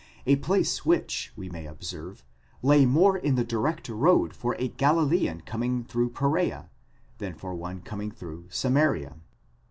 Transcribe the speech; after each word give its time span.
place 0.41 0.83
which, 0.83 1.31
we 1.35 1.47
may 1.47 1.67
observe, 1.67 2.23
lay 2.63 2.87
more 2.87 3.15
in 3.15 3.35
the 3.35 3.43
direct 3.43 3.87
road 3.87 4.33
for 4.33 4.55
a 4.57 4.67
Galilean 4.69 5.41
com: 5.41 5.61
ing 5.61 5.83
through 5.83 6.09
Pereea, 6.09 6.69
than 7.19 7.35
for 7.35 7.53
one 7.53 7.81
coming 7.83 8.09
through 8.09 8.45
Samaria. 8.49 9.17